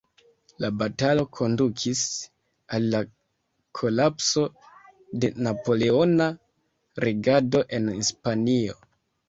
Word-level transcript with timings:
La 0.63 0.69
batalo 0.77 1.25
kondukis 1.39 2.01
al 2.77 2.87
la 2.95 3.03
kolapso 3.81 4.47
de 5.21 5.33
napoleona 5.49 6.33
regado 7.07 7.65
en 7.81 7.95
Hispanio. 8.01 8.83